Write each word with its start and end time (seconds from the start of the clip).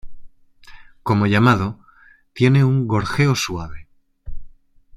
Como 1.03 1.27
llamado, 1.27 1.79
tienen 2.33 2.63
un 2.63 2.87
gorjeo 2.87 3.35
suave. 3.35 3.87